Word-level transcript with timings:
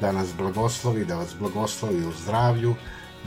da 0.00 0.12
nas 0.12 0.34
blagoslovi, 0.38 1.04
da 1.04 1.16
vas 1.16 1.34
blagoslovi 1.38 2.06
u 2.06 2.12
zdravlju, 2.12 2.74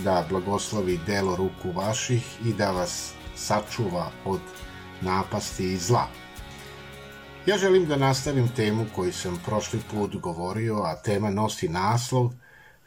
da 0.03 0.25
blagoslovi 0.29 0.99
delo 1.05 1.35
ruku 1.35 1.71
vaših 1.71 2.37
i 2.45 2.53
da 2.53 2.71
vas 2.71 3.11
sačuva 3.35 4.11
od 4.25 4.41
napasti 5.01 5.73
i 5.73 5.77
zla. 5.77 6.07
Ja 7.45 7.57
želim 7.57 7.85
da 7.85 7.95
nastavim 7.95 8.47
temu 8.55 8.85
koju 8.95 9.13
sam 9.13 9.41
prošli 9.45 9.79
put 9.91 10.15
govorio, 10.15 10.75
a 10.75 10.95
tema 10.95 11.29
nosi 11.29 11.69
naslov 11.69 12.31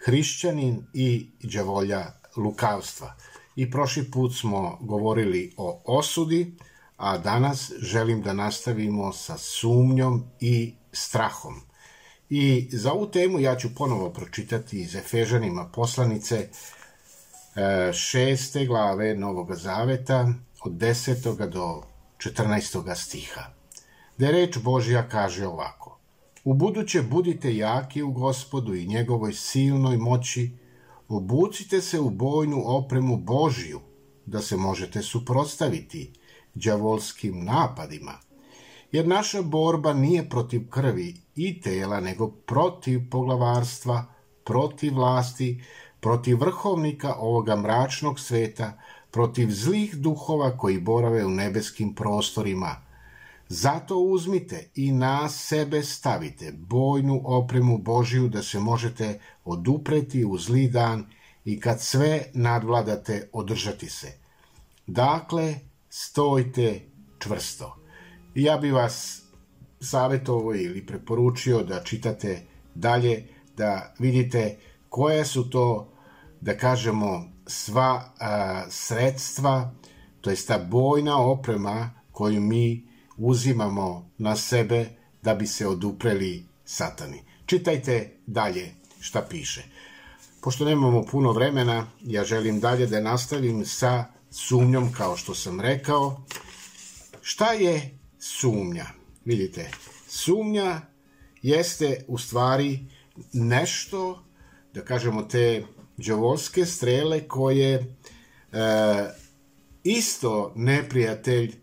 Hrišćanin 0.05 0.87
i 0.93 1.31
đavolja 1.43 2.07
lukavstva. 2.37 3.15
I 3.57 3.71
prošli 3.71 4.11
put 4.11 4.37
smo 4.37 4.79
govorili 4.81 5.55
o 5.57 5.83
osudi, 5.85 6.57
a 6.97 7.19
danas 7.19 7.73
želim 7.79 8.23
da 8.23 8.33
nastavimo 8.33 9.13
sa 9.13 9.39
sumnjom 9.39 10.25
i 10.41 10.75
strahom. 10.93 11.70
I 12.31 12.69
za 12.73 12.93
ovu 12.93 13.07
temu 13.07 13.41
ja 13.41 13.57
ću 13.57 13.75
ponovo 13.75 14.11
pročitati 14.11 14.81
iz 14.81 14.95
Efežanima 14.95 15.69
poslanice 15.75 16.37
e, 16.37 16.49
šeste 17.93 18.67
glave 18.67 19.15
Novog 19.15 19.55
Zaveta 19.55 20.33
od 20.65 20.73
10. 20.73 21.49
do 21.49 21.83
14. 22.19 22.95
stiha. 22.95 23.41
Da 24.19 24.31
reč 24.31 24.59
Božja 24.59 25.09
kaže 25.09 25.47
ovako. 25.47 25.99
U 26.45 26.55
buduće 26.55 27.03
budite 27.03 27.57
jaki 27.57 28.03
u 28.03 28.13
gospodu 28.13 28.75
i 28.75 28.87
njegovoj 28.87 29.33
silnoj 29.33 29.97
moći, 29.97 30.51
obucite 31.09 31.81
se 31.81 32.01
u 32.01 32.11
bojnu 32.11 32.63
opremu 32.65 33.17
Božju, 33.17 33.81
da 34.27 34.43
se 34.43 34.57
možete 34.57 35.03
suprotstaviti 35.03 36.13
đavolskim 36.55 37.45
napadima– 37.45 38.19
jer 38.93 39.09
naša 39.09 39.43
borba 39.43 39.93
nije 39.93 40.29
protiv 40.29 40.69
krvi 40.71 41.17
i 41.37 41.61
tela, 41.61 42.01
nego 42.01 42.31
protiv 42.31 43.11
poglavarstva, 43.11 44.05
protiv 44.45 44.95
vlasti, 44.95 45.65
protiv 46.01 46.41
vrhovnika 46.41 47.15
ovoga 47.19 47.57
mračnog 47.57 48.21
sveta, 48.21 48.79
protiv 49.11 49.51
zlih 49.51 49.97
duhova 49.97 50.57
koji 50.57 50.81
borave 50.81 51.27
u 51.27 51.31
nebeskim 51.31 51.95
prostorima. 51.95 52.77
Zato 53.49 53.97
uzmite 53.97 54.71
i 54.75 54.93
na 54.93 55.29
sebe 55.29 55.83
stavite 55.83 56.53
bojnu 56.53 57.23
opremu 57.25 57.79
Božiju 57.79 58.29
da 58.29 58.43
se 58.43 58.59
možete 58.59 59.21
odupreti 59.45 60.25
u 60.25 60.39
zli 60.39 60.69
dan 60.69 61.07
i 61.45 61.61
kad 61.61 61.81
sve 61.81 62.23
nadvladate 62.35 63.29
održati 63.33 63.89
se. 63.89 64.13
Dakle, 64.87 65.55
stojte 65.89 66.81
čvrsto. 67.19 67.80
Ja 68.35 68.57
bi 68.57 68.71
vas 68.71 69.23
savjetovao 69.81 70.55
ili 70.55 70.87
preporučio 70.87 71.63
da 71.63 71.85
čitate 71.85 72.43
dalje, 72.75 73.27
da 73.57 73.95
vidite 73.99 74.57
koje 74.89 75.25
su 75.25 75.51
to, 75.51 75.93
da 76.41 76.57
kažemo, 76.57 77.33
sva 77.47 78.13
a, 78.19 78.65
sredstva, 78.71 79.73
to 80.21 80.31
je 80.31 80.37
ta 80.47 80.59
bojna 80.59 81.19
oprema 81.19 81.91
koju 82.13 82.41
mi 82.41 82.89
uzimamo 83.17 84.11
na 84.19 84.37
sebe 84.37 84.87
da 85.23 85.35
bi 85.35 85.47
se 85.47 85.69
odupreli 85.69 86.47
satani. 86.65 87.23
Čitajte 87.47 88.17
dalje 88.27 88.75
šta 89.01 89.23
piše. 89.23 89.63
Pošto 90.41 90.65
nemamo 90.65 91.03
puno 91.03 91.33
vremena, 91.33 91.87
ja 92.01 92.25
želim 92.25 92.61
dalje 92.61 92.87
da 92.87 93.01
nastavim 93.01 93.67
sa 93.67 94.05
sumnjom, 94.31 94.93
kao 94.93 95.17
što 95.17 95.35
sam 95.35 95.61
rekao. 95.61 96.23
Šta 97.23 97.53
je 97.53 98.00
sumnja. 98.21 98.87
Vidite, 99.25 99.71
sumnja 100.09 100.81
jeste 101.43 102.05
u 102.09 102.19
stvari 102.19 102.79
nešto, 103.33 104.25
da 104.75 104.85
kažemo 104.85 105.23
te 105.23 105.65
džavolske 105.99 106.67
strele 106.67 107.29
koje 107.29 107.75
e, 107.75 107.85
isto 109.85 110.53
neprijatelj 110.57 111.55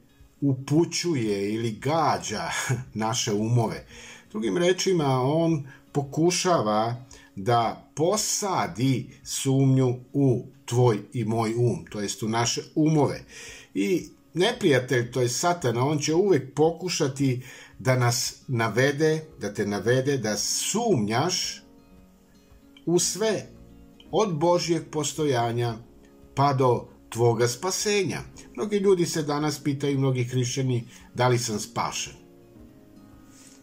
upućuje 0.41 1.53
ili 1.53 1.71
gađa 1.71 2.49
naše 2.93 3.33
umove. 3.33 3.85
Drugim 4.31 4.57
rečima, 4.57 5.21
on 5.21 5.67
pokušava 5.91 7.05
da 7.35 7.89
posadi 7.95 9.09
sumnju 9.23 9.95
u 10.13 10.45
tvoj 10.65 10.99
i 11.13 11.23
moj 11.23 11.53
um, 11.55 11.85
to 11.89 11.99
jest 11.99 12.23
u 12.23 12.29
naše 12.29 12.61
umove. 12.75 13.23
I 13.73 14.09
neprijatelj, 14.37 15.11
to 15.11 15.21
je 15.21 15.29
satana, 15.29 15.87
on 15.87 15.99
će 15.99 16.13
uvek 16.13 16.53
pokušati 16.53 17.45
da 17.79 17.95
nas 17.95 18.41
navede, 18.47 19.25
da 19.39 19.53
te 19.53 19.65
navede 19.65 20.17
da 20.17 20.37
sumnjaš 20.37 21.63
u 22.85 22.99
sve, 22.99 23.49
od 24.11 24.37
Božjeg 24.37 24.83
postojanja 24.91 25.75
pa 26.35 26.53
do 26.53 26.87
tvoga 27.09 27.47
spasenja. 27.47 28.21
Mnogi 28.55 28.77
ljudi 28.77 29.05
se 29.05 29.23
danas 29.23 29.63
pitaju, 29.63 29.99
mnogi 29.99 30.23
hrišćani, 30.23 30.87
da 31.13 31.27
li 31.27 31.37
sam 31.37 31.59
spašen. 31.59 32.13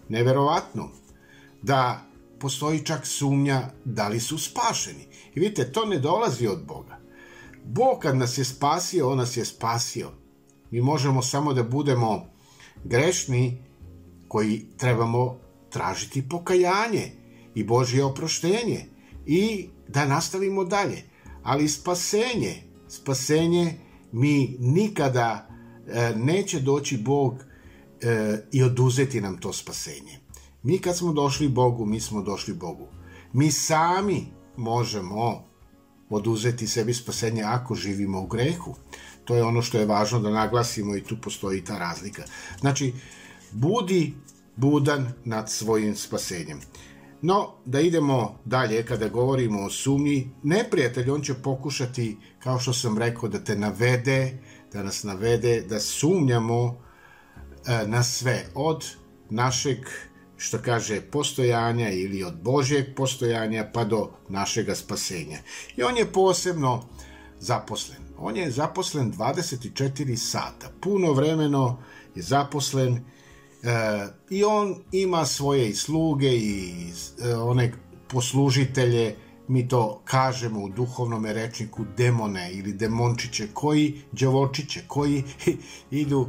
Neverovatno 0.08 0.90
da 1.62 2.06
postoji 2.38 2.84
čak 2.84 3.06
sumnja 3.06 3.70
da 3.84 4.08
li 4.08 4.20
su 4.20 4.38
spašeni. 4.38 5.06
I 5.34 5.40
vidite, 5.40 5.72
to 5.72 5.84
ne 5.84 5.98
dolazi 5.98 6.46
od 6.46 6.64
Boga. 6.66 6.98
Bog 7.64 7.98
kad 7.98 8.16
nas 8.16 8.38
je 8.38 8.44
spasio, 8.44 9.10
on 9.10 9.18
nas 9.18 9.36
je 9.36 9.44
spasio 9.44 10.10
Mi 10.74 10.80
možemo 10.80 11.22
samo 11.22 11.52
da 11.52 11.62
budemo 11.62 12.26
grešni 12.84 13.62
koji 14.28 14.66
trebamo 14.76 15.38
tražiti 15.70 16.28
pokajanje 16.28 17.12
i 17.54 17.64
Božje 17.64 18.04
oproštenje 18.04 18.86
i 19.26 19.68
da 19.88 20.06
nastavimo 20.06 20.64
dalje. 20.64 21.02
Ali 21.42 21.68
spasenje, 21.68 22.62
spasenje 22.88 23.78
mi 24.12 24.56
nikada 24.60 25.48
e, 25.86 26.12
neće 26.16 26.60
doći 26.60 26.98
Bog 26.98 27.34
e, 28.00 28.38
i 28.52 28.62
oduzeti 28.62 29.20
nam 29.20 29.38
to 29.38 29.52
spasenje. 29.52 30.18
Mi 30.62 30.78
kad 30.78 30.96
smo 30.96 31.12
došli 31.12 31.48
Bogu, 31.48 31.86
mi 31.86 32.00
smo 32.00 32.22
došli 32.22 32.54
Bogu. 32.54 32.88
Mi 33.32 33.50
sami 33.50 34.26
možemo 34.56 35.44
oduzeti 36.10 36.66
sebi 36.66 36.94
spasenje 36.94 37.42
ako 37.42 37.74
živimo 37.74 38.22
u 38.22 38.26
grehu. 38.26 38.74
To 39.24 39.36
je 39.36 39.42
ono 39.42 39.62
što 39.62 39.78
je 39.78 39.86
važno 39.86 40.20
da 40.20 40.30
naglasimo 40.30 40.96
i 40.96 41.04
tu 41.04 41.16
postoji 41.20 41.64
ta 41.64 41.78
razlika. 41.78 42.22
Znači, 42.60 42.92
budi 43.52 44.14
budan 44.56 45.12
nad 45.24 45.50
svojim 45.50 45.96
spasenjem. 45.96 46.60
No, 47.22 47.54
da 47.64 47.80
idemo 47.80 48.38
dalje, 48.44 48.86
kada 48.86 49.08
govorimo 49.08 49.62
o 49.62 49.70
sumnji, 49.70 50.30
neprijatelj, 50.42 51.10
on 51.10 51.22
će 51.22 51.34
pokušati, 51.34 52.16
kao 52.38 52.58
što 52.58 52.72
sam 52.72 52.98
rekao, 52.98 53.28
da 53.28 53.38
te 53.38 53.56
navede, 53.56 54.38
da 54.72 54.82
nas 54.82 55.02
navede, 55.02 55.60
da 55.68 55.80
sumnjamo 55.80 56.80
e, 57.66 57.86
na 57.86 58.02
sve, 58.02 58.44
od 58.54 58.84
našeg, 59.30 59.78
što 60.36 60.58
kaže, 60.58 61.00
postojanja 61.00 61.90
ili 61.90 62.24
od 62.24 62.34
Božjeg 62.42 62.94
postojanja 62.96 63.70
pa 63.72 63.84
do 63.84 64.10
našega 64.28 64.74
spasenja. 64.74 65.38
I 65.76 65.82
on 65.82 65.96
je 65.96 66.12
posebno 66.12 66.88
zaposlen. 67.38 68.03
On 68.18 68.36
je 68.36 68.50
zaposlen 68.50 69.12
24 69.12 70.16
sata, 70.16 70.70
puno 70.80 71.12
vremeno 71.12 71.78
je 72.14 72.22
zaposlen 72.22 72.94
e, 72.94 73.00
i 74.30 74.44
on 74.44 74.76
ima 74.92 75.24
svoje 75.24 75.68
i 75.68 75.74
sluge 75.74 76.28
i 76.28 76.72
e, 77.22 77.34
one 77.34 77.72
poslužitelje, 78.08 79.16
mi 79.48 79.68
to 79.68 80.02
kažemo 80.04 80.64
u 80.64 80.68
duhovnom 80.68 81.26
rečniku 81.26 81.84
demone 81.96 82.52
ili 82.52 82.72
demončiće, 82.72 83.48
koji 83.54 84.02
đavočiće, 84.12 84.84
koji 84.86 85.24
idu 85.90 86.28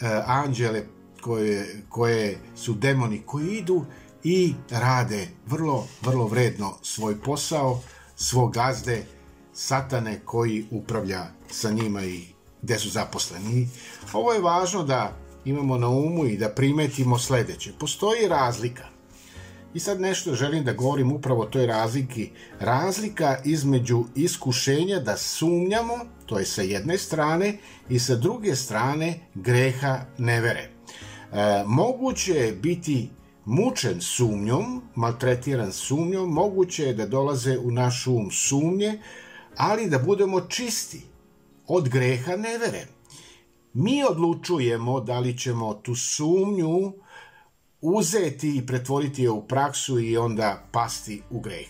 e, 0.00 0.22
anđele 0.26 0.86
koje, 1.20 1.82
koje 1.88 2.38
su 2.56 2.74
demoni, 2.74 3.22
koji 3.26 3.46
idu 3.46 3.84
i 4.24 4.54
rade 4.70 5.28
vrlo, 5.46 5.86
vrlo 6.02 6.26
vredno 6.26 6.74
svoj 6.82 7.20
posao, 7.20 7.80
svog 8.16 8.52
gazde, 8.52 9.04
satane 9.58 10.20
koji 10.24 10.66
upravlja 10.70 11.26
sa 11.50 11.70
njima 11.70 12.04
i 12.04 12.24
gde 12.62 12.78
su 12.78 12.90
zaposleni. 12.90 13.68
Ovo 14.12 14.32
je 14.32 14.40
važno 14.40 14.82
da 14.82 15.16
imamo 15.44 15.78
na 15.78 15.88
umu 15.88 16.26
i 16.26 16.36
da 16.36 16.48
primetimo 16.48 17.18
sledeće. 17.18 17.72
Postoji 17.78 18.28
razlika 18.28 18.98
I 19.74 19.80
sad 19.80 20.00
nešto 20.00 20.34
želim 20.34 20.64
da 20.64 20.72
govorim 20.72 21.12
upravo 21.12 21.42
o 21.42 21.46
toj 21.46 21.66
razliki. 21.66 22.30
Razlika 22.60 23.36
između 23.44 24.04
iskušenja 24.14 25.00
da 25.00 25.16
sumnjamo, 25.16 25.94
to 26.26 26.38
je 26.38 26.46
sa 26.46 26.62
jedne 26.62 26.98
strane, 26.98 27.58
i 27.88 27.98
sa 27.98 28.16
druge 28.16 28.56
strane 28.56 29.20
greha 29.34 30.00
nevere. 30.18 30.70
E, 31.32 31.64
moguće 31.66 32.32
je 32.32 32.52
biti 32.52 33.10
mučen 33.44 34.00
sumnjom, 34.00 34.82
maltretiran 34.94 35.72
sumnjom, 35.72 36.30
moguće 36.30 36.84
je 36.84 36.94
da 36.94 37.06
dolaze 37.06 37.58
u 37.58 37.70
naš 37.70 38.06
um 38.06 38.30
sumnje, 38.30 38.98
ali 39.58 39.88
da 39.90 39.98
budemo 39.98 40.40
čisti 40.40 41.02
od 41.66 41.88
greha 41.88 42.36
nevere. 42.36 42.86
Mi 43.74 44.02
odlučujemo 44.10 45.00
da 45.00 45.18
li 45.18 45.38
ćemo 45.38 45.74
tu 45.74 45.94
sumnju 45.94 46.92
uzeti 47.80 48.56
i 48.56 48.66
pretvoriti 48.66 49.22
je 49.22 49.30
u 49.30 49.46
praksu 49.46 50.00
i 50.00 50.16
onda 50.16 50.62
pasti 50.72 51.22
u 51.30 51.40
greh. 51.40 51.68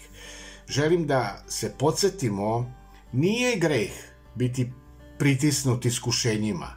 Želim 0.68 1.06
da 1.06 1.42
se 1.48 1.74
podsjetimo, 1.78 2.72
nije 3.12 3.56
greh 3.56 3.90
biti 4.34 4.72
pritisnut 5.18 5.84
iskušenjima 5.84 6.76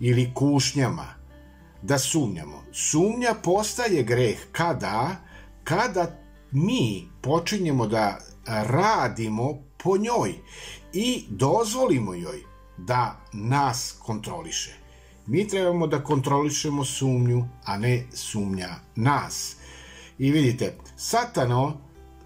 ili 0.00 0.30
kušnjama, 0.34 1.06
da 1.82 1.98
sumnjamo. 1.98 2.64
Sumnja 2.72 3.34
postaje 3.42 4.02
greh 4.02 4.38
kada, 4.52 5.16
kada 5.64 6.18
mi 6.50 7.08
počinjemo 7.22 7.86
da 7.86 8.18
radimo 8.46 9.71
po 9.82 9.96
njoj 9.96 10.34
i 10.92 11.24
dozvolimo 11.28 12.14
joj 12.14 12.42
da 12.78 13.20
nas 13.32 13.94
kontroliše. 13.98 14.74
Mi 15.26 15.48
trebamo 15.48 15.86
da 15.86 16.04
kontrolišemo 16.04 16.84
sumnju, 16.84 17.44
a 17.64 17.78
ne 17.78 18.06
sumnja 18.12 18.68
nas. 18.96 19.56
I 20.18 20.30
vidite, 20.30 20.76
Satano 20.96 21.72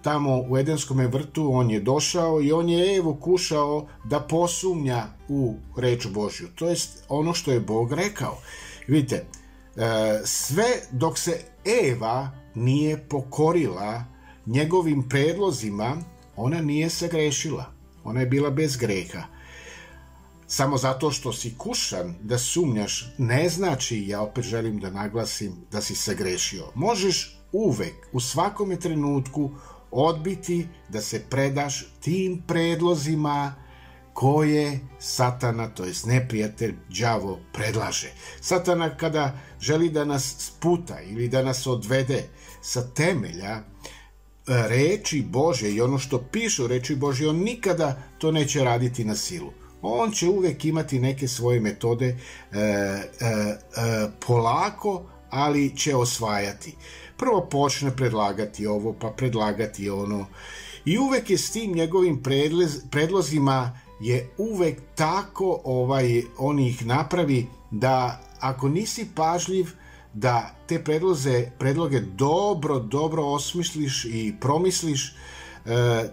tamo 0.01 0.43
u 0.49 0.57
Edenskom 0.57 0.97
vrtu, 0.97 1.49
on 1.53 1.71
je 1.71 1.79
došao 1.79 2.41
i 2.41 2.51
on 2.51 2.69
je 2.69 2.97
Evu 2.97 3.15
kušao 3.15 3.87
da 4.03 4.19
posumnja 4.19 5.03
u 5.29 5.55
reč 5.77 6.07
Božju. 6.07 6.47
To 6.55 6.69
jest 6.69 7.03
ono 7.09 7.33
što 7.33 7.51
je 7.51 7.59
Bog 7.59 7.93
rekao. 7.93 8.37
Vidite, 8.87 9.15
e, 9.15 9.25
sve 10.25 10.65
dok 10.91 11.17
se 11.19 11.41
Eva 11.83 12.31
nije 12.55 13.07
pokorila 13.09 14.03
njegovim 14.45 15.09
predlozima, 15.09 15.97
ona 16.37 16.61
nije 16.61 16.89
se 16.89 17.07
grešila. 17.07 17.73
Ona 18.03 18.19
je 18.19 18.25
bila 18.25 18.49
bez 18.49 18.77
greha. 18.77 19.23
Samo 20.47 20.77
zato 20.77 21.11
što 21.11 21.33
si 21.33 21.53
kušan 21.57 22.15
da 22.21 22.37
sumnjaš 22.37 23.13
ne 23.17 23.49
znači, 23.49 24.07
ja 24.07 24.21
opet 24.21 24.43
želim 24.43 24.79
da 24.79 24.89
naglasim, 24.89 25.53
da 25.71 25.81
si 25.81 25.95
se 25.95 26.15
grešio. 26.15 26.71
Možeš 26.75 27.39
uvek, 27.51 27.95
u 28.11 28.19
svakome 28.19 28.79
trenutku, 28.79 29.51
odbiti 29.91 30.67
da 30.89 31.01
se 31.01 31.23
predaš 31.29 31.85
tim 32.01 32.43
predlozima 32.47 33.55
koje 34.13 34.79
satana, 34.99 35.67
to 35.67 35.85
jest 35.85 36.05
neprijatelj, 36.05 36.75
đavo, 36.99 37.39
predlaže. 37.53 38.11
Satana 38.41 38.97
kada 38.97 39.39
želi 39.59 39.89
da 39.89 40.05
nas 40.05 40.35
sputa 40.37 41.01
ili 41.01 41.27
da 41.29 41.43
nas 41.43 41.67
odvede 41.67 42.23
sa 42.61 42.81
temelja 42.93 43.61
reči 44.47 45.21
Bože 45.21 45.71
i 45.71 45.81
ono 45.81 45.97
što 45.97 46.21
piše 46.21 46.63
u 46.63 46.67
reči 46.67 46.95
Bože, 46.95 47.27
on 47.27 47.35
nikada 47.35 48.01
to 48.17 48.31
neće 48.31 48.63
raditi 48.63 49.05
na 49.05 49.15
silu 49.15 49.51
on 49.81 50.11
će 50.11 50.29
uvek 50.29 50.65
imati 50.65 50.99
neke 50.99 51.27
svoje 51.27 51.59
metode 51.59 52.07
e, 52.07 52.59
e, 52.59 52.61
e, 52.61 53.57
polako, 54.27 55.03
ali 55.29 55.77
će 55.77 55.95
osvajati. 55.95 56.75
Prvo 57.17 57.47
počne 57.51 57.95
predlagati 57.95 58.67
ovo, 58.67 58.93
pa 58.93 59.09
predlagati 59.09 59.89
ono. 59.89 60.25
I 60.85 60.97
uvek 60.97 61.29
je 61.29 61.37
s 61.37 61.51
tim 61.51 61.75
njegovim 61.75 62.23
predlez, 62.23 62.79
predlozima 62.91 63.79
je 64.01 64.29
uvek 64.37 64.81
tako 64.95 65.61
ovaj 65.63 66.21
on 66.37 66.59
ih 66.59 66.85
napravi 66.85 67.47
da 67.71 68.21
ako 68.39 68.69
nisi 68.69 69.07
pažljiv 69.15 69.67
da 70.13 70.55
te 70.67 70.83
predloze, 70.83 71.51
predloge 71.59 71.99
dobro, 71.99 72.79
dobro 72.79 73.23
osmisliš 73.23 74.05
i 74.05 74.35
promisliš, 74.41 75.07
e, 75.07 75.13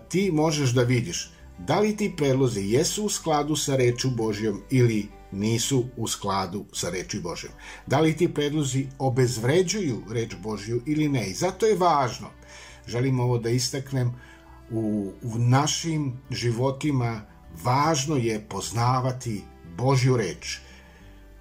ti 0.09 0.31
možeš 0.33 0.71
da 0.71 0.83
vidiš 0.83 1.35
da 1.59 1.81
li 1.81 1.97
ti 1.97 2.13
predlozi 2.17 2.61
jesu 2.61 3.05
u 3.05 3.09
skladu 3.09 3.57
sa 3.57 3.77
reču 3.77 4.11
Božjom 4.11 4.63
ili 4.71 5.09
nisu 5.33 5.85
u 5.97 6.09
skladu 6.09 6.65
sa 6.73 6.91
reči 6.91 7.21
Božjom. 7.21 7.53
Da 7.87 8.01
li 8.01 8.17
ti 8.17 8.35
predlozi 8.35 8.87
obezvređuju 8.99 10.03
reč 10.11 10.35
Božju 10.43 10.83
ili 10.87 11.09
ne. 11.09 11.27
I 11.27 11.35
zato 11.35 11.67
je 11.67 11.77
važno, 11.77 12.31
želim 12.87 13.21
ovo 13.21 13.39
da 13.39 13.51
istaknem, 13.51 14.15
u, 14.71 15.13
u 15.23 15.39
našim 15.39 16.21
životima 16.31 17.23
važno 17.63 18.17
je 18.17 18.41
poznavati 18.49 19.43
Božju 19.77 20.17
reč. 20.17 20.59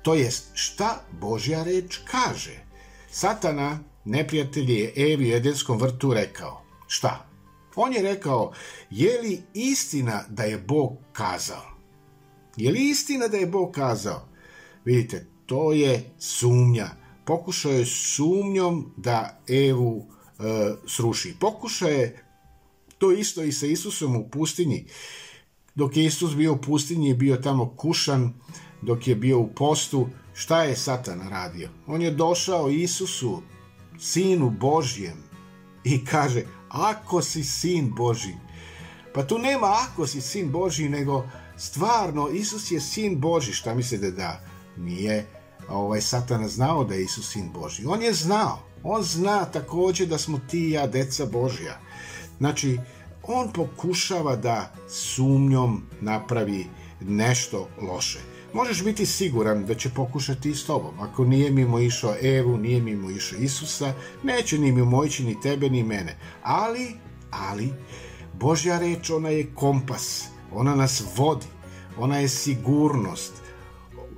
To 0.03 0.13
jest, 0.13 0.51
šta 0.53 1.05
Božja 1.11 1.63
reč 1.63 1.99
kaže? 2.05 2.65
Satana, 3.11 3.79
neprijatelj 4.05 4.71
je 4.71 4.93
Evi 5.13 5.31
u 5.31 5.35
Edenskom 5.35 5.77
vrtu 5.77 6.13
rekao. 6.13 6.61
Šta? 6.87 7.29
On 7.75 7.93
je 7.93 8.01
rekao, 8.01 8.51
je 8.89 9.21
li 9.21 9.41
istina 9.53 10.23
da 10.29 10.43
je 10.43 10.57
Bog 10.57 10.97
kazao? 11.13 11.73
Je 12.57 12.71
li 12.71 12.89
istina 12.89 13.27
da 13.27 13.37
je 13.37 13.47
Bog 13.47 13.71
kazao? 13.71 14.27
Vidite, 14.85 15.27
to 15.45 15.73
je 15.73 16.11
sumnja. 16.19 16.89
Pokušao 17.25 17.71
je 17.71 17.85
sumnjom 17.85 18.93
da 18.97 19.41
Evu 19.47 20.05
e, 20.05 20.43
sruši. 20.87 21.35
Pokušao 21.39 21.89
je 21.89 22.25
to 22.97 23.11
isto 23.11 23.43
i 23.43 23.51
sa 23.51 23.65
Isusom 23.65 24.15
u 24.15 24.29
pustinji. 24.29 24.85
Dok 25.75 25.97
je 25.97 26.05
Isus 26.05 26.35
bio 26.35 26.53
u 26.53 26.61
pustinji, 26.61 27.13
bio 27.13 27.35
tamo 27.35 27.75
kušan, 27.75 28.33
dok 28.85 29.07
je 29.07 29.15
bio 29.15 29.39
u 29.39 29.47
postu, 29.47 30.09
šta 30.33 30.63
je 30.63 30.75
Satan 30.75 31.29
radio? 31.29 31.69
On 31.87 32.01
je 32.01 32.11
došao 32.11 32.69
Isusu, 32.69 33.41
sinu 33.99 34.49
Božjem, 34.49 35.23
i 35.83 36.05
kaže, 36.05 36.43
ako 36.69 37.21
si 37.21 37.43
sin 37.43 37.93
Boži. 37.95 38.33
Pa 39.13 39.27
tu 39.27 39.37
nema 39.37 39.67
ako 39.67 40.07
si 40.07 40.21
sin 40.21 40.51
Boži, 40.51 40.89
nego 40.89 41.27
stvarno 41.57 42.29
Isus 42.29 42.71
je 42.71 42.81
sin 42.81 43.19
Boži. 43.19 43.53
Šta 43.53 43.73
mislite 43.73 44.11
da 44.11 44.41
nije 44.77 45.25
ovaj 45.69 46.01
Satan 46.01 46.47
znao 46.47 46.83
da 46.83 46.93
je 46.95 47.03
Isus 47.03 47.31
sin 47.31 47.51
Boži? 47.53 47.85
On 47.85 48.01
je 48.01 48.13
znao. 48.13 48.59
On 48.83 49.03
zna 49.03 49.45
takođe 49.45 50.05
da 50.05 50.17
smo 50.17 50.39
ti 50.49 50.59
i 50.59 50.71
ja 50.71 50.87
deca 50.87 51.25
Božja. 51.25 51.79
Znači, 52.37 52.79
on 53.23 53.53
pokušava 53.53 54.35
da 54.35 54.73
sumnjom 54.89 55.83
napravi 56.01 56.65
nešto 57.01 57.67
loše 57.81 58.32
možeš 58.53 58.83
biti 58.83 59.05
siguran 59.05 59.65
da 59.65 59.75
će 59.75 59.89
pokušati 59.89 60.49
i 60.49 60.55
s 60.55 60.65
tobom. 60.65 60.99
Ako 60.99 61.25
nije 61.25 61.51
mimo 61.51 61.79
išao 61.79 62.15
Evu, 62.21 62.57
nije 62.57 62.81
mimo 62.81 63.09
išao 63.09 63.39
Isusa, 63.39 63.93
neće 64.23 64.57
ni 64.57 64.71
mimo 64.71 65.05
ići 65.05 65.23
ni 65.23 65.41
tebe 65.41 65.69
ni 65.69 65.83
mene. 65.83 66.17
Ali, 66.43 66.91
ali, 67.31 67.73
Božja 68.33 68.79
reč, 68.79 69.09
ona 69.09 69.29
je 69.29 69.51
kompas, 69.55 70.25
ona 70.51 70.75
nas 70.75 71.03
vodi, 71.17 71.45
ona 71.97 72.17
je 72.17 72.29
sigurnost 72.29 73.33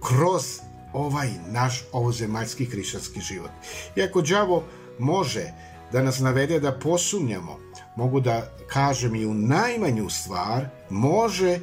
kroz 0.08 0.60
ovaj 0.94 1.30
naš 1.48 1.84
ovozemaljski 1.92 2.66
hrišćanski 2.66 3.22
život. 3.22 3.52
I 3.96 4.02
ako 4.02 4.22
đavo 4.22 4.64
može 5.00 5.52
da 5.92 6.02
nas 6.02 6.20
navede 6.20 6.60
da 6.60 6.80
posumnjamo, 6.80 7.60
mogu 7.96 8.20
da 8.20 8.52
kažem 8.68 9.16
i 9.16 9.26
u 9.26 9.34
najmanju 9.34 10.10
stvar, 10.10 10.66
može 10.90 11.60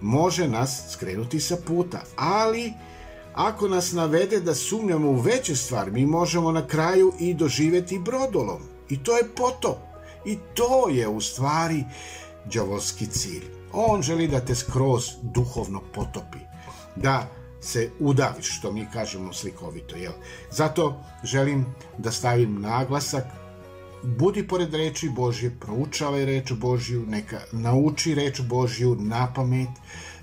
može 0.00 0.48
nas 0.48 0.82
skrenuti 0.90 1.40
sa 1.40 1.56
puta, 1.66 2.02
ali 2.16 2.72
ako 3.34 3.68
nas 3.68 3.92
navede 3.92 4.40
da 4.40 4.54
sumnjamo 4.54 5.10
u 5.10 5.20
veće 5.20 5.56
stvari, 5.56 5.90
mi 5.90 6.06
možemo 6.06 6.52
na 6.52 6.66
kraju 6.66 7.12
i 7.20 7.34
doživeti 7.34 7.98
brodolom. 7.98 8.62
I 8.88 9.02
to 9.02 9.16
je 9.16 9.28
potop. 9.36 9.78
I 10.24 10.38
to 10.54 10.88
je 10.88 11.08
u 11.08 11.20
stvari 11.20 11.84
đavolski 12.44 13.06
cilj. 13.06 13.44
On 13.72 14.02
želi 14.02 14.28
da 14.28 14.40
te 14.40 14.54
skroz 14.54 15.04
duhovno 15.22 15.80
potopi. 15.94 16.38
Da 16.96 17.28
se 17.60 17.90
udaviš, 18.00 18.58
što 18.58 18.72
mi 18.72 18.86
kažemo 18.92 19.32
slikovito. 19.32 19.96
Jel? 19.96 20.12
Zato 20.50 21.04
želim 21.24 21.66
da 21.98 22.10
stavim 22.10 22.60
naglasak 22.60 23.24
budi 24.02 24.48
pored 24.48 24.74
reči 24.74 25.08
Božje, 25.08 25.50
proučavaj 25.60 26.24
reč 26.24 26.52
Božju, 26.52 27.04
neka 27.06 27.40
nauči 27.52 28.14
reč 28.14 28.40
Božju 28.40 28.96
na 29.00 29.32
pamet, 29.34 29.68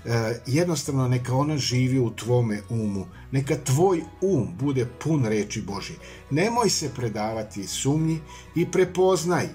e, 0.04 0.40
jednostavno 0.46 1.08
neka 1.08 1.34
ona 1.34 1.56
živi 1.56 1.98
u 1.98 2.10
tvome 2.10 2.62
umu, 2.70 3.06
neka 3.32 3.56
tvoj 3.64 4.02
um 4.22 4.54
bude 4.60 4.86
pun 4.86 5.26
reči 5.26 5.62
Božje. 5.62 5.96
Nemoj 6.30 6.70
se 6.70 6.90
predavati 6.94 7.66
sumnji 7.66 8.20
i 8.54 8.66
prepoznaj 8.66 9.48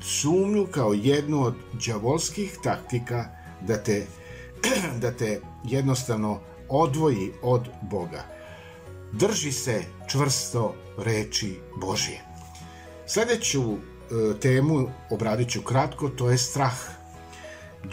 sumnju 0.00 0.66
kao 0.70 0.92
jednu 0.92 1.42
od 1.42 1.54
đavolskih 1.86 2.58
taktika 2.62 3.24
da 3.66 3.76
te, 3.82 4.06
da 5.02 5.12
te 5.12 5.40
jednostavno 5.64 6.40
odvoji 6.68 7.32
od 7.42 7.68
Boga. 7.82 8.24
Drži 9.12 9.52
se 9.52 9.82
čvrsto 10.08 10.74
reči 10.98 11.56
Božje. 11.80 12.25
Sledeću 13.06 13.62
e, 13.72 13.76
temu 14.40 14.88
obradit 15.10 15.50
ću 15.50 15.62
kratko, 15.62 16.08
to 16.08 16.30
je 16.30 16.38
strah. 16.38 16.76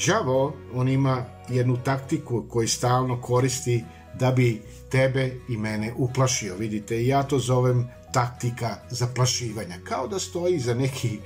Đavo, 0.07 0.53
on 0.73 0.89
ima 0.89 1.25
jednu 1.49 1.77
taktiku 1.83 2.45
koju 2.49 2.67
stalno 2.67 3.21
koristi 3.21 3.83
da 4.19 4.31
bi 4.31 4.61
tebe 4.89 5.31
i 5.49 5.57
mene 5.57 5.93
uplašio. 5.97 6.55
Vidite, 6.55 7.05
ja 7.05 7.23
to 7.23 7.39
zovem 7.39 7.89
taktika 8.13 8.75
zaplašivanja. 8.89 9.75
Kao 9.83 10.07
da 10.07 10.19
stoji 10.19 10.59
za 10.59 10.73
neki 10.73 11.19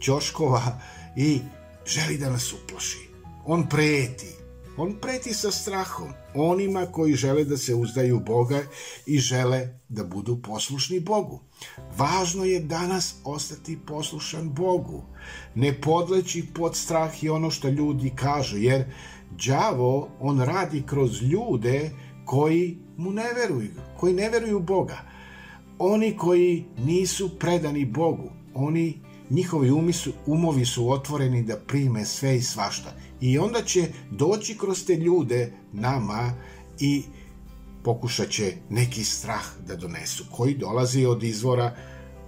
ćoškova 0.00 0.80
i 1.16 1.40
želi 1.86 2.18
da 2.18 2.30
nas 2.30 2.52
uplaši. 2.52 3.08
On 3.44 3.68
preti. 3.68 4.43
On 4.76 4.94
preti 5.00 5.34
sa 5.34 5.50
strahom 5.50 6.08
onima 6.34 6.86
koji 6.86 7.14
žele 7.14 7.44
da 7.44 7.56
se 7.56 7.74
uzdaju 7.74 8.20
Boga 8.20 8.62
i 9.06 9.18
žele 9.18 9.68
da 9.88 10.04
budu 10.04 10.42
poslušni 10.42 11.00
Bogu. 11.00 11.40
Važno 11.96 12.44
je 12.44 12.60
danas 12.60 13.14
ostati 13.24 13.78
poslušan 13.86 14.48
Bogu, 14.48 15.04
ne 15.54 15.80
podleći 15.80 16.46
pod 16.54 16.76
strah 16.76 17.24
i 17.24 17.28
ono 17.28 17.50
što 17.50 17.68
ljudi 17.68 18.12
kažu, 18.16 18.58
jer 18.58 18.84
đavo, 19.46 20.08
on 20.20 20.40
radi 20.40 20.82
kroz 20.86 21.22
ljude 21.22 21.90
koji 22.24 22.78
mu 22.96 23.12
ne 23.12 23.32
veruju, 23.32 23.70
koji 23.96 24.14
ne 24.14 24.30
veruju 24.30 24.60
Boga. 24.60 24.98
Oni 25.78 26.16
koji 26.16 26.64
nisu 26.78 27.38
predani 27.38 27.84
Bogu, 27.84 28.30
oni 28.54 29.03
njihovi 29.30 29.70
umi 29.70 29.92
su, 29.92 30.12
umovi 30.26 30.64
su 30.64 30.90
otvoreni 30.90 31.42
da 31.42 31.56
prime 31.56 32.04
sve 32.04 32.36
i 32.36 32.42
svašta. 32.42 32.92
I 33.20 33.38
onda 33.38 33.62
će 33.62 33.88
doći 34.10 34.58
kroz 34.58 34.84
te 34.86 34.96
ljude 34.96 35.52
nama 35.72 36.32
i 36.80 37.02
pokušat 37.84 38.28
će 38.28 38.52
neki 38.70 39.04
strah 39.04 39.44
da 39.66 39.76
donesu, 39.76 40.24
koji 40.30 40.54
dolazi 40.54 41.06
od 41.06 41.22
izvora 41.22 41.76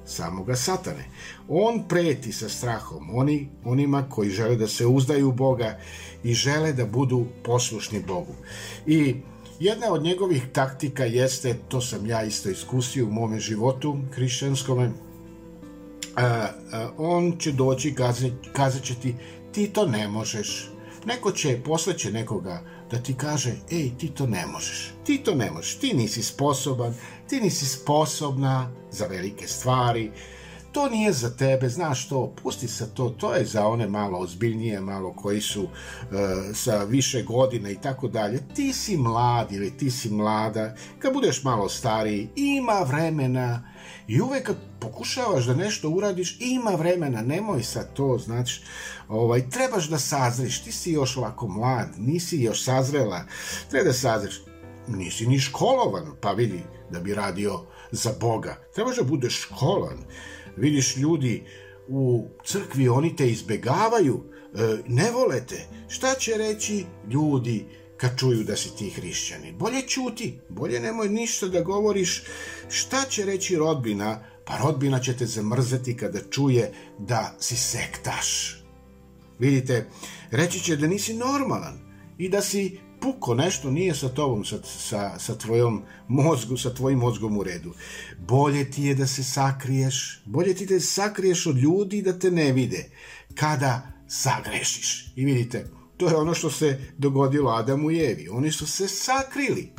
samoga 0.07 0.57
satane. 0.57 1.05
On 1.49 1.85
preti 1.89 2.33
sa 2.33 2.49
strahom 2.49 3.11
oni, 3.15 3.49
onima 3.65 4.09
koji 4.09 4.31
žele 4.31 4.57
da 4.57 4.69
se 4.69 4.87
uzdaju 4.87 5.33
Boga 5.33 5.79
i 6.25 6.35
žele 6.35 6.73
da 6.73 6.87
budu 6.87 7.27
poslušni 7.45 8.03
Bogu. 8.07 8.35
I 8.87 9.15
jedna 9.61 9.93
od 9.93 10.03
njegovih 10.03 10.43
taktika 10.53 11.05
jeste, 11.05 11.55
to 11.69 11.81
sam 11.81 12.07
ja 12.07 12.23
isto 12.23 12.51
iskusio 12.51 13.07
u 13.07 13.11
mome 13.11 13.41
životu 13.41 13.99
hrišćanskome, 14.15 14.91
on 16.99 17.37
će 17.39 17.53
doći 17.53 17.89
i 17.89 17.95
kazat, 18.53 18.83
će 18.83 18.95
ti 18.95 19.15
ti 19.57 19.67
to 19.73 19.87
ne 19.87 20.09
možeš. 20.09 20.71
Neko 21.07 21.33
će, 21.33 21.61
posleće 21.65 22.13
nekoga 22.13 22.63
da 22.91 22.99
ti 22.99 23.15
kaže, 23.15 23.53
ej, 23.71 23.91
ti 23.99 24.09
to 24.09 24.27
ne 24.27 24.47
možeš. 24.47 24.93
Ti 25.05 25.19
to 25.19 25.35
ne 25.35 25.51
možeš, 25.51 25.75
ti 25.75 25.95
nisi 25.95 26.23
sposoban, 26.23 26.95
ti 27.29 27.41
nisi 27.41 27.67
sposobna 27.67 28.73
za 28.91 29.07
velike 29.07 29.49
stvari, 29.49 30.11
to 30.77 30.89
nije 30.89 31.13
za 31.13 31.31
tebe, 31.31 31.69
znaš 31.69 32.09
to, 32.09 32.35
pusti 32.43 32.69
se 32.69 32.95
to, 32.95 33.09
to 33.09 33.35
je 33.35 33.45
za 33.45 33.67
one 33.67 33.89
malo 33.89 34.19
ozbiljnije, 34.19 34.81
malo 34.81 35.13
koji 35.13 35.41
su 35.41 35.63
uh, 35.63 35.71
sa 36.55 36.85
više 36.85 37.23
godina 37.23 37.71
i 37.71 37.81
tako 37.81 38.09
dalje. 38.09 38.43
Ti 38.55 38.73
si 38.73 38.97
mlad 38.97 39.53
ili 39.53 39.77
ti 39.77 39.91
si 39.91 40.11
mlada, 40.11 40.75
kad 40.99 41.13
budeš 41.13 41.45
malo 41.45 41.69
stariji, 41.69 42.29
ima 42.37 42.81
vremena 42.89 43.73
i 44.09 44.21
uvek 44.21 44.47
kad 44.47 44.57
pokušavaš 44.81 45.45
da 45.45 45.55
nešto 45.55 45.89
uradiš, 45.89 46.37
ima 46.41 46.71
vremena, 46.71 47.23
nemoj 47.23 47.63
sad 47.63 47.93
to, 47.93 48.19
znači, 48.19 48.63
ovaj, 49.09 49.51
trebaš 49.51 49.89
da 49.89 49.99
sazriš, 49.99 50.63
ti 50.63 50.73
si 50.73 50.93
još 50.93 51.17
ovako 51.17 51.49
mlad, 51.49 51.89
nisi 51.99 52.43
još 52.43 52.65
sazrela, 52.65 53.25
treba 53.71 53.85
da 53.85 53.93
sazriš, 53.93 54.41
nisi 54.89 55.27
ni 55.27 55.39
školovan, 55.39 56.13
pa 56.21 56.33
vidi, 56.33 56.63
da 56.91 57.01
bi 57.01 57.15
radio 57.15 57.61
za 57.91 58.13
Boga. 58.21 58.57
Trebaš 58.75 58.97
da 58.97 59.03
budeš 59.03 59.41
školovan, 59.41 59.99
vidiš 60.57 60.97
ljudi 60.97 61.43
u 61.89 62.29
crkvi, 62.45 62.89
oni 62.89 63.17
te 63.17 63.31
izbegavaju, 63.31 64.23
e, 64.55 64.77
ne 64.87 65.11
vole 65.11 65.47
te. 65.47 65.67
Šta 65.89 66.15
će 66.15 66.35
reći 66.37 66.85
ljudi 67.11 67.65
kad 67.97 68.19
čuju 68.19 68.45
da 68.45 68.57
si 68.57 68.77
ti 68.77 68.91
hrišćani? 68.91 69.53
Bolje 69.53 69.83
ćuti, 69.83 70.39
bolje 70.49 70.81
nemoj 70.81 71.09
ništa 71.09 71.49
da 71.49 71.61
govoriš. 71.61 72.23
Šta 72.69 73.05
će 73.11 73.25
reći 73.25 73.57
rodbina? 73.57 74.25
Pa 74.45 74.59
rodbina 74.59 75.01
će 75.01 75.17
te 75.17 75.27
zamrzeti 75.27 75.97
kada 75.97 76.19
čuje 76.31 76.73
da 76.99 77.35
si 77.41 77.57
sektaš. 77.57 78.63
Vidite, 79.39 79.87
reći 80.31 80.61
će 80.61 80.77
da 80.77 80.87
nisi 80.87 81.15
normalan 81.15 81.79
i 82.19 82.29
da 82.29 82.43
si 82.43 82.79
puko 83.01 83.35
nešto 83.35 83.71
nije 83.71 83.95
sa 83.95 84.09
tobom, 84.09 84.45
sa, 84.45 84.57
sa, 84.63 85.19
sa 85.19 85.39
tvojom 85.39 85.83
mozgu, 86.09 86.57
sa 86.57 86.75
tvojim 86.75 86.99
mozgom 86.99 87.39
u 87.39 87.43
redu. 87.43 87.75
Bolje 88.19 88.71
ti 88.71 88.83
je 88.83 88.95
da 88.95 89.07
se 89.07 89.25
sakriješ, 89.25 90.23
bolje 90.25 90.55
ti 90.55 90.67
da 90.67 90.81
se 90.81 90.87
sakriješ 90.87 91.47
od 91.47 91.57
ljudi 91.57 92.03
da 92.03 92.19
te 92.19 92.31
ne 92.31 92.53
vide 92.53 92.91
kada 93.35 93.93
sagrešiš. 94.09 95.13
I 95.17 95.25
vidite, 95.25 95.67
to 95.97 96.09
je 96.09 96.17
ono 96.17 96.35
što 96.35 96.51
se 96.51 96.81
dogodilo 96.99 97.51
Adamu 97.51 97.91
i 97.91 97.99
Evi. 97.99 98.29
Oni 98.29 98.53
su 98.53 98.67
se 98.67 98.89
sakrili. 98.89 99.73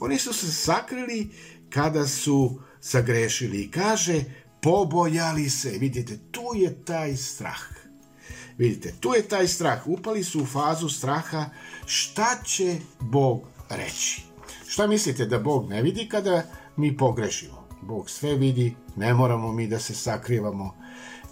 Oni 0.00 0.18
su 0.18 0.32
se 0.32 0.52
sakrili 0.52 1.28
kada 1.70 2.06
su 2.06 2.60
sagrešili. 2.80 3.62
I 3.62 3.70
kaže, 3.70 4.24
pobojali 4.62 5.50
se. 5.50 5.70
Vidite, 5.70 6.18
tu 6.30 6.44
je 6.54 6.84
taj 6.84 7.16
strah. 7.16 7.85
Vidite, 8.58 8.94
tu 9.00 9.14
je 9.14 9.28
taj 9.28 9.48
strah. 9.48 9.86
Upali 9.86 10.24
su 10.24 10.42
u 10.42 10.46
fazu 10.46 10.88
straha 10.88 11.44
šta 11.86 12.38
će 12.44 12.76
Bog 13.00 13.40
reći. 13.70 14.22
Šta 14.68 14.86
mislite 14.86 15.26
da 15.26 15.38
Bog 15.38 15.68
ne 15.68 15.82
vidi 15.82 16.08
kada 16.08 16.42
mi 16.76 16.96
pogrešimo? 16.96 17.68
Bog 17.82 18.10
sve 18.10 18.34
vidi, 18.34 18.76
ne 18.96 19.14
moramo 19.14 19.52
mi 19.52 19.68
da 19.68 19.78
se 19.78 19.94
sakrivamo. 19.94 20.74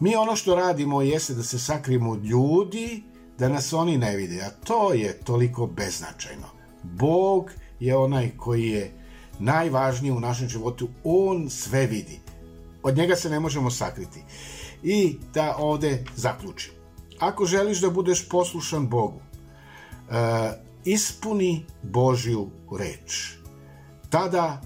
Mi 0.01 0.17
ono 0.17 0.37
što 0.37 0.55
radimo 0.55 1.03
jeste 1.03 1.35
da 1.35 1.43
se 1.43 1.59
sakrijemo 1.59 2.11
od 2.11 2.25
ljudi, 2.25 3.03
da 3.39 3.49
nas 3.49 3.73
oni 3.73 3.99
ne 3.99 4.17
vide, 4.17 4.43
a 4.43 4.51
to 4.51 4.93
je 4.93 5.21
toliko 5.25 5.67
beznačajno. 5.67 6.47
Bog 6.83 7.51
je 7.81 7.97
onaj 7.97 8.31
koji 8.37 8.69
je 8.69 8.93
najvažniji 9.39 10.13
u 10.13 10.21
našem 10.21 10.49
životu, 10.49 10.89
on 11.05 11.51
sve 11.51 11.87
vidi. 11.87 12.21
Od 12.83 12.97
njega 12.97 13.17
se 13.17 13.31
ne 13.31 13.41
možemo 13.41 13.71
sakriti. 13.71 14.23
I 14.83 15.19
da 15.35 15.57
ovde 15.59 16.05
zaključim. 16.17 16.84
Ako 17.19 17.45
želiš 17.45 17.81
da 17.81 17.91
budeš 17.91 18.29
poslušan 18.29 18.89
Bogu, 18.89 19.21
uh, 20.09 20.15
ispuni 20.85 21.67
Božju 21.83 22.51
reč. 22.79 23.35
Tada 24.11 24.63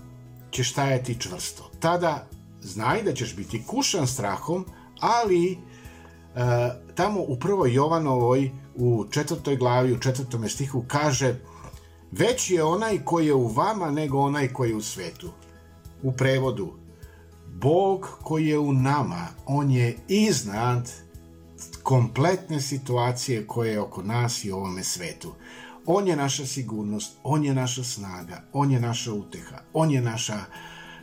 ćeš 0.51 0.73
stajati 0.73 1.21
čvrsto. 1.21 1.71
Tada 1.81 2.29
znaj 2.61 3.03
da 3.03 3.15
ćeš 3.15 3.37
biti 3.37 3.65
kušan 3.67 4.07
strahom, 4.07 4.67
ali 5.01 5.53
uh, 5.53 6.41
tamo 6.95 7.21
u 7.21 7.39
prvoj 7.39 7.75
Jovanovoj 7.75 8.51
u 8.77 9.05
četvrtoj 9.11 9.57
glavi, 9.57 9.93
u 9.93 10.01
četvrtom 10.01 10.49
stihu 10.49 10.85
kaže 10.89 11.35
već 12.13 12.51
je 12.51 12.65
onaj 12.65 12.99
koji 13.05 13.27
je 13.27 13.35
u 13.35 13.47
vama 13.47 13.91
nego 13.91 14.19
onaj 14.19 14.49
koji 14.49 14.71
je 14.71 14.77
u 14.77 14.83
svetu. 14.83 15.31
U 16.03 16.13
prevodu 16.13 16.73
Bog 17.47 18.19
koji 18.23 18.47
je 18.47 18.59
u 18.59 18.73
nama, 18.73 19.27
on 19.47 19.71
je 19.71 19.97
iznad 20.09 20.91
kompletne 21.89 22.61
situacije 22.61 23.47
koje 23.47 23.73
je 23.73 23.81
oko 23.81 24.03
nas 24.03 24.45
i 24.45 24.51
ovome 24.51 24.85
svetu. 24.85 25.35
On 25.87 26.09
je 26.09 26.17
naša 26.17 26.47
sigurnost, 26.47 27.13
on 27.23 27.45
je 27.45 27.55
naša 27.55 27.85
snaga, 27.85 28.43
on 28.53 28.71
je 28.71 28.81
naša 28.81 29.13
uteha, 29.13 29.57
on 29.73 29.91
je 29.91 30.01
naša 30.01 30.39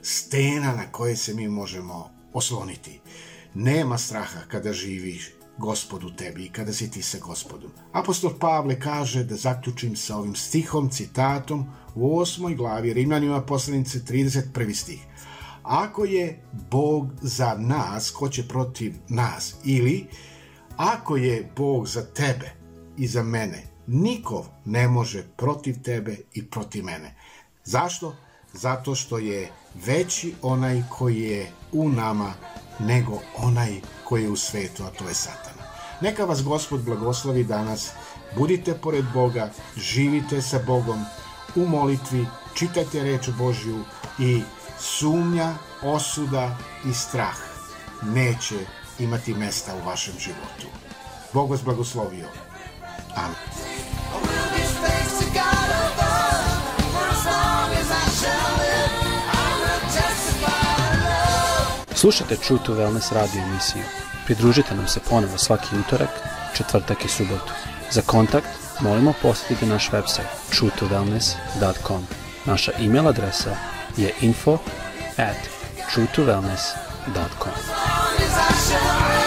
stena 0.02 0.76
na 0.76 0.92
koje 0.92 1.16
se 1.16 1.34
mi 1.34 1.48
možemo 1.48 2.10
osloniti. 2.34 3.00
Nema 3.54 3.98
straha 3.98 4.40
kada 4.48 4.74
živiš 4.74 5.32
gospod 5.58 6.04
u 6.04 6.16
tebi 6.16 6.46
i 6.46 6.50
kada 6.50 6.74
si 6.74 6.92
ti 6.92 7.02
sa 7.02 7.18
gospodom. 7.18 7.72
Apostol 7.94 8.32
Pavle 8.40 8.80
kaže 8.80 9.24
da 9.24 9.36
zaključim 9.36 9.96
sa 9.96 10.18
ovim 10.18 10.36
stihom, 10.36 10.90
citatom 10.90 11.66
u 11.96 12.20
osmoj 12.20 12.56
glavi 12.56 12.94
Rimljanima 12.94 13.42
poslanice 13.42 14.00
31. 14.00 14.74
stih. 14.74 15.02
Ako 15.64 16.06
je 16.06 16.44
Bog 16.72 17.10
za 17.22 17.56
nas, 17.60 18.12
ko 18.12 18.30
će 18.30 18.48
protiv 18.48 18.94
nas? 19.10 19.56
Ili 19.64 20.08
Ako 20.78 21.18
je 21.18 21.52
Bog 21.56 21.88
za 21.88 22.06
tebe 22.06 22.52
i 22.98 23.08
za 23.08 23.24
mene, 23.24 23.64
niko 23.88 24.46
ne 24.66 24.88
može 24.88 25.24
protiv 25.38 25.82
tebe 25.84 26.18
i 26.34 26.46
protiv 26.46 26.84
mene. 26.84 27.16
Zašto? 27.64 28.16
Zato 28.54 28.96
što 28.96 29.18
je 29.18 29.52
veći 29.86 30.34
onaj 30.42 30.84
koji 30.90 31.22
je 31.22 31.52
u 31.72 31.90
nama 31.90 32.34
nego 32.80 33.20
onaj 33.38 33.82
koji 34.04 34.24
je 34.24 34.30
u 34.30 34.36
svetu, 34.36 34.84
a 34.84 34.90
to 34.90 35.08
je 35.08 35.14
Satan. 35.14 35.54
Neka 36.02 36.26
vas 36.26 36.44
Gospod 36.44 36.84
blagoslovi 36.84 37.44
danas, 37.44 37.92
budite 38.38 38.74
pored 38.74 39.06
Boga, 39.14 39.52
živite 39.78 40.42
sa 40.42 40.60
Bogom, 40.68 41.06
u 41.56 41.66
molitvi, 41.66 42.26
čitajte 42.54 43.04
reč 43.04 43.30
Božju 43.38 43.84
i 44.20 44.42
sumnja, 44.80 45.54
osuda 45.84 46.58
i 46.90 46.94
strah 46.94 47.38
neće 48.04 48.56
imati 49.00 49.34
mesta 49.34 49.76
u 49.76 49.88
vašem 49.88 50.14
životu. 50.20 50.68
Bog 51.34 51.52
vas 51.52 51.64
blagoslovio. 51.64 52.28
Amen. 53.16 53.36
Slušajte 61.96 62.36
True 62.36 62.60
to 62.66 62.74
Wellness 62.74 63.14
radio 63.14 63.42
emisiju. 63.42 63.84
Pridružite 64.26 64.76
nam 64.76 64.88
se 64.88 65.00
ponovo 65.10 65.38
svaki 65.38 65.80
utorak, 65.80 66.10
četvrtak 66.54 67.06
i 67.06 67.08
subotu. 67.08 67.54
Za 67.92 68.02
kontakt 68.02 68.48
molimo 68.80 69.14
posjetite 69.22 69.66
naš 69.66 69.90
website 69.92 70.28
truetowellness.com. 70.52 72.08
Naša 72.46 72.72
e-mail 72.80 73.08
adresa 73.08 73.56
je 73.98 74.14
info 74.22 74.58
at 75.18 75.38
truetowellness.com. 75.96 77.95
Russia. 78.56 79.25